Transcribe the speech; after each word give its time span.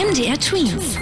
MDR 0.00 0.40
Twins. 0.40 0.96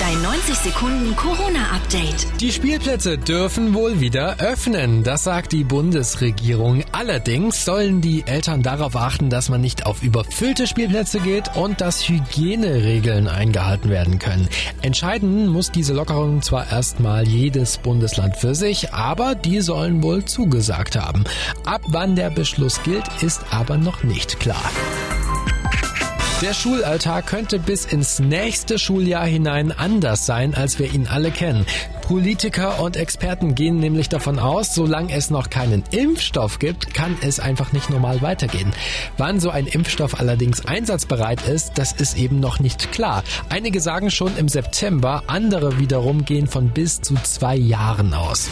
Dein 0.00 0.22
90 0.22 0.54
Sekunden 0.54 1.14
Corona-Update. 1.14 2.40
Die 2.40 2.50
Spielplätze 2.50 3.18
dürfen 3.18 3.74
wohl 3.74 4.00
wieder 4.00 4.38
öffnen, 4.38 5.02
das 5.02 5.24
sagt 5.24 5.52
die 5.52 5.64
Bundesregierung. 5.64 6.82
Allerdings 6.92 7.66
sollen 7.66 8.00
die 8.00 8.26
Eltern 8.26 8.62
darauf 8.62 8.96
achten, 8.96 9.28
dass 9.28 9.50
man 9.50 9.60
nicht 9.60 9.84
auf 9.84 10.02
überfüllte 10.02 10.66
Spielplätze 10.66 11.20
geht 11.20 11.54
und 11.56 11.82
dass 11.82 12.08
Hygieneregeln 12.08 13.28
eingehalten 13.28 13.90
werden 13.90 14.18
können. 14.18 14.48
Entscheiden 14.80 15.46
muss 15.46 15.70
diese 15.70 15.92
Lockerung 15.92 16.40
zwar 16.40 16.72
erstmal 16.72 17.28
jedes 17.28 17.76
Bundesland 17.76 18.38
für 18.38 18.54
sich, 18.54 18.94
aber 18.94 19.34
die 19.34 19.60
sollen 19.60 20.02
wohl 20.02 20.24
zugesagt 20.24 20.96
haben. 20.96 21.24
Ab 21.66 21.82
wann 21.88 22.16
der 22.16 22.30
Beschluss 22.30 22.82
gilt, 22.82 23.04
ist 23.20 23.42
aber 23.50 23.76
noch 23.76 24.04
nicht 24.04 24.40
klar. 24.40 24.70
Der 26.42 26.54
Schulalltag 26.54 27.26
könnte 27.26 27.58
bis 27.58 27.84
ins 27.84 28.18
nächste 28.18 28.78
Schuljahr 28.78 29.26
hinein 29.26 29.72
anders 29.72 30.24
sein, 30.24 30.54
als 30.54 30.78
wir 30.78 30.90
ihn 30.90 31.06
alle 31.06 31.30
kennen. 31.30 31.66
Politiker 32.00 32.80
und 32.80 32.96
Experten 32.96 33.54
gehen 33.54 33.78
nämlich 33.78 34.08
davon 34.08 34.38
aus, 34.38 34.74
solange 34.74 35.12
es 35.12 35.28
noch 35.28 35.50
keinen 35.50 35.84
Impfstoff 35.90 36.58
gibt, 36.58 36.94
kann 36.94 37.18
es 37.20 37.40
einfach 37.40 37.72
nicht 37.72 37.90
normal 37.90 38.22
weitergehen. 38.22 38.72
Wann 39.18 39.38
so 39.38 39.50
ein 39.50 39.66
Impfstoff 39.66 40.18
allerdings 40.18 40.64
einsatzbereit 40.64 41.46
ist, 41.46 41.72
das 41.74 41.92
ist 41.92 42.16
eben 42.16 42.40
noch 42.40 42.58
nicht 42.58 42.90
klar. 42.90 43.22
Einige 43.50 43.82
sagen 43.82 44.10
schon 44.10 44.34
im 44.38 44.48
September, 44.48 45.24
andere 45.26 45.78
wiederum 45.78 46.24
gehen 46.24 46.46
von 46.46 46.70
bis 46.70 47.02
zu 47.02 47.16
zwei 47.22 47.54
Jahren 47.54 48.14
aus. 48.14 48.48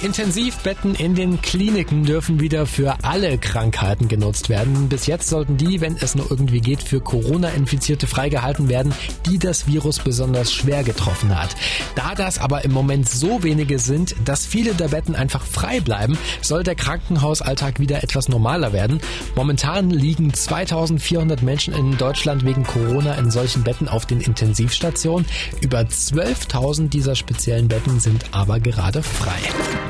Die 0.00 0.06
Intensivbetten 0.06 0.94
in 0.94 1.14
den 1.14 1.42
Kliniken 1.42 2.04
dürfen 2.04 2.40
wieder 2.40 2.64
für 2.64 2.96
alle 3.02 3.36
Krankheiten 3.36 4.08
genutzt 4.08 4.48
werden. 4.48 4.88
Bis 4.88 5.06
jetzt 5.06 5.28
sollten 5.28 5.58
die, 5.58 5.82
wenn 5.82 5.96
es 5.96 6.14
nur 6.14 6.30
irgendwie 6.30 6.62
geht, 6.62 6.82
für 6.82 7.00
Corona-Infizierte 7.00 8.06
freigehalten 8.06 8.70
werden, 8.70 8.94
die 9.26 9.38
das 9.38 9.66
Virus 9.66 9.98
besonders 9.98 10.54
schwer 10.54 10.84
getroffen 10.84 11.38
hat. 11.38 11.54
Da 11.96 12.14
das 12.14 12.38
aber 12.38 12.64
im 12.64 12.72
Moment 12.72 13.10
so 13.10 13.42
wenige 13.42 13.78
sind, 13.78 14.14
dass 14.24 14.46
viele 14.46 14.72
der 14.72 14.88
Betten 14.88 15.14
einfach 15.14 15.44
frei 15.44 15.80
bleiben, 15.80 16.16
soll 16.40 16.62
der 16.62 16.76
Krankenhausalltag 16.76 17.78
wieder 17.78 18.02
etwas 18.02 18.30
normaler 18.30 18.72
werden. 18.72 19.00
Momentan 19.36 19.90
liegen 19.90 20.32
2400 20.32 21.42
Menschen 21.42 21.74
in 21.74 21.98
Deutschland 21.98 22.46
wegen 22.46 22.64
Corona 22.64 23.16
in 23.16 23.30
solchen 23.30 23.64
Betten 23.64 23.86
auf 23.86 24.06
den 24.06 24.22
Intensivstationen. 24.22 25.26
Über 25.60 25.80
12.000 25.80 26.88
dieser 26.88 27.16
speziellen 27.16 27.68
Betten 27.68 28.00
sind 28.00 28.24
aber 28.32 28.60
gerade 28.60 29.02
frei. 29.02 29.89